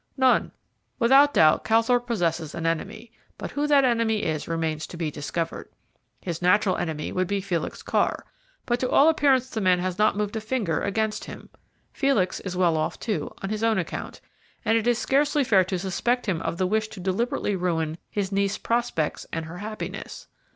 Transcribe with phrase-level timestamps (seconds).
[0.17, 0.51] "None.
[0.97, 5.69] Without doubt Calthorpe possesses an enemy, but who that enemy is remains to be discovered.
[6.19, 8.25] His natural enemy would be Felix Carr,
[8.65, 11.49] but to all appearance the man has not moved a finger against him.
[11.93, 14.21] Felix is well off, too, on his own account,
[14.65, 18.31] and it is scarcely fair to suspect him of the wish to deliberately ruin his
[18.31, 20.25] niece's prospects and her happiness.